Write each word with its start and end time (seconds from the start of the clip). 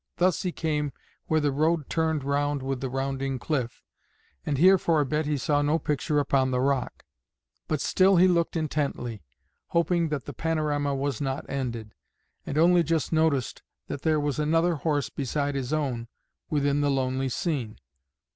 Thus 0.17 0.41
he 0.41 0.51
came 0.51 0.93
where 1.27 1.39
the 1.39 1.51
road 1.51 1.87
turned 1.87 2.23
round 2.23 2.63
with 2.63 2.81
the 2.81 2.89
rounding 2.89 3.37
cliff, 3.37 3.83
and 4.43 4.57
here 4.57 4.79
for 4.79 4.99
a 4.99 5.05
bit 5.05 5.27
he 5.27 5.37
saw 5.37 5.61
no 5.61 5.77
picture 5.77 6.17
upon 6.17 6.49
the 6.49 6.59
rock; 6.59 7.05
but 7.67 7.79
still 7.81 8.15
he 8.17 8.27
looked 8.27 8.55
intently, 8.55 9.21
hoping 9.67 10.09
that 10.09 10.25
the 10.25 10.33
panorama 10.33 10.95
was 10.95 11.21
not 11.21 11.45
ended, 11.47 11.93
and 12.47 12.57
only 12.57 12.81
just 12.81 13.13
noticed 13.13 13.61
that 13.85 14.01
there 14.01 14.19
was 14.19 14.39
another 14.39 14.73
horse 14.73 15.09
beside 15.11 15.53
his 15.53 15.71
own 15.71 16.07
within 16.49 16.81
the 16.81 16.89
lonely 16.89 17.29
scene. 17.29 17.77